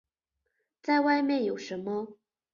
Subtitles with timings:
[0.81, 2.17] 再外面有什么